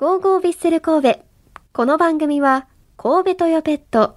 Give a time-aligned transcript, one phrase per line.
[0.00, 1.20] ゴーゴービッセル神戸。
[1.74, 2.66] この番組は、
[2.96, 4.16] 神戸トヨペット、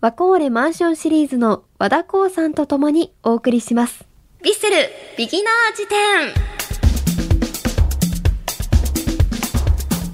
[0.00, 4.04] ワコーレマンションシリーズの和田光さんと共にお送りします。
[4.40, 4.76] ビッセル、
[5.18, 6.32] ビギナー辞典。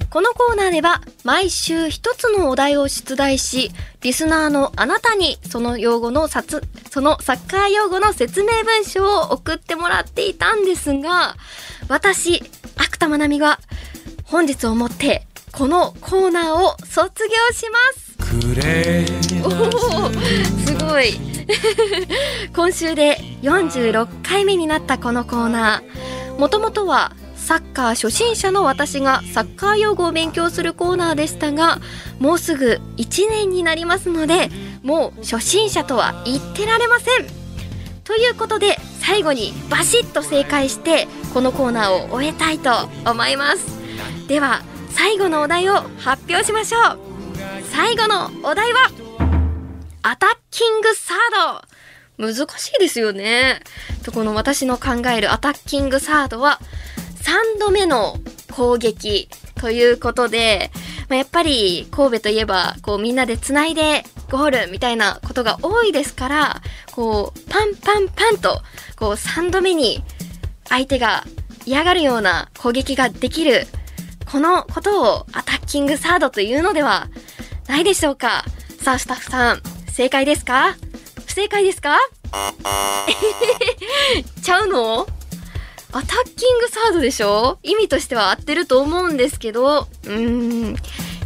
[0.09, 3.69] このコーナーでは、毎週一つのお題を出題し、
[4.01, 11.35] リスナーのあなたに、その用語のさつ、そのサッカー用語の説明文章を送ってもらっていたんですが、
[11.87, 12.41] 私、
[12.77, 13.59] 芥田まなみが、
[14.29, 18.17] 本日をもって、このコーナーを卒業します。
[19.41, 19.49] お
[20.67, 21.17] すごい。
[22.53, 26.39] 今週で46回目になったこのコーナー。
[26.39, 31.79] もともとはサッカー初心者の私がサッカー用語を勉強するコーナーでしたが
[32.19, 34.51] もうすぐ1年になりますので
[34.83, 37.27] もう初心者とは言ってられません。
[38.03, 43.86] ということで最後にバシッと正解してこのコーナーを終えたいと思います
[44.27, 46.99] では最後のお題を発表しましょう。
[47.71, 48.91] 最後のお題は
[50.01, 51.17] アタッキングサー
[52.17, 52.23] ド。
[52.33, 53.61] 難しいですよね。
[54.03, 56.59] とこの私の考えるアタッキングサードは
[57.21, 58.17] 3度目の
[58.51, 60.71] 攻撃ということで、
[61.09, 66.61] まあ、やっぱり神戸といえばこうみんなでつないでゴールみたいなことが多いですから
[66.91, 68.61] こうパンパンパンと
[68.95, 70.03] こう3度目に
[70.69, 71.23] 相手が
[71.65, 73.67] 嫌がるような攻撃ができる
[74.31, 77.07] このことをアタッキングサードというのでは
[77.67, 78.43] ないでしょうか。
[78.81, 79.61] さあスタッフさん
[79.91, 80.75] 正解ですか？
[81.25, 81.97] 不正解ですか？
[84.43, 85.07] ちゃうの？
[85.93, 87.59] アタッキングサードでしょ？
[87.63, 89.87] 意味としては合ってると思うんですけど。
[90.03, 90.75] うーん。
[90.75, 90.83] ちょ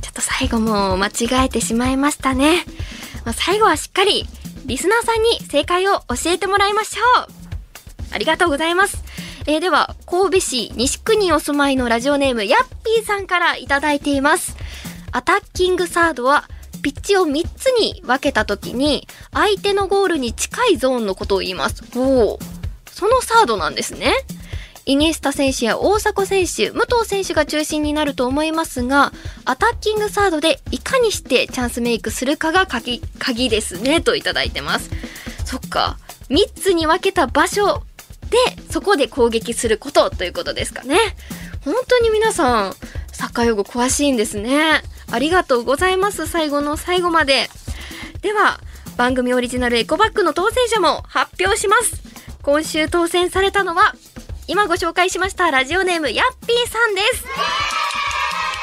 [0.10, 2.66] っと最後も間違えてしまいましたね、
[3.24, 4.26] まあ、最後はしっかり
[4.66, 7.28] リスナーさんに正解を教えてもらいましょう。
[8.14, 9.01] ありがとうございます。
[9.48, 14.56] えーでは、神戸市西区にお住まいのラジオネーム、ヤッピーさんからいただいています。
[15.12, 16.48] アタッキングサードは、
[16.84, 21.84] ピッチを3つに分けた時に、相手のゴールに近いゾーンのことを言います。
[21.96, 22.40] おお、
[22.92, 24.14] そのサードなんですね。
[24.86, 29.12] イニエスタ選手や大迫選手、武藤選手が中心になると思いますが、
[29.46, 34.92] アタッキングサードでいかにしてチャンスメイクするかが鍵、鍵ですね、といただいてます。
[35.46, 35.98] そっか。
[36.30, 37.84] 3つに分けた場所
[38.32, 38.38] で、
[38.72, 40.98] そこで攻撃することということですかね。
[41.64, 42.76] 本当に皆さん、
[43.12, 44.82] サッカー用語詳しいんですね。
[45.12, 46.26] ありがとうございます。
[46.26, 47.50] 最後の最後まで。
[48.22, 48.60] では、
[48.98, 52.02] 番組オリジナルエコバッグの当選者も発表します。
[52.42, 53.94] 今週当選されたのは、
[54.48, 57.26] 今ご紹介しましたラジオネームヤッピーさんです。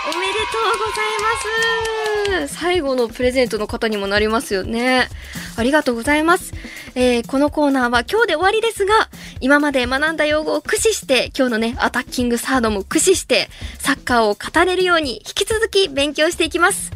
[0.05, 2.55] おめでとうございます。
[2.55, 5.09] 最後のプレゼントの方にもなりますよね。
[5.57, 6.53] ありがとうございます。
[6.95, 9.09] えーこのコーナーは今日で終わりですが、
[9.41, 16.93] 今まで学んだ用語を駆使して、今日のね、アタッキングサードも駆使して、サッカーを語れるように引き続き勉強していきます。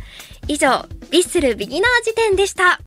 [0.48, 2.82] 以上、ビッスルビギナー辞典でした。